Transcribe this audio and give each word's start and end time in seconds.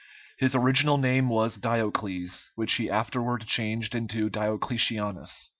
His 0.35 0.55
original 0.55 0.97
name 0.97 1.29
was 1.29 1.57
Diocles, 1.59 2.49
which 2.55 2.73
he 2.73 2.89
afterward 2.89 3.45
changed 3.45 3.93
into 3.93 4.31
Diocletianus. 4.31 5.49